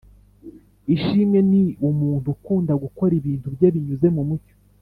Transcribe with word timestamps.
Ishimwe 0.95 1.39
ni 1.49 1.63
umuntu 1.89 2.27
ukunda 2.35 2.73
gukora 2.83 3.13
ibintu 3.19 3.47
bye 3.55 3.67
binyuze 3.73 4.07
mumucyo 4.15 4.55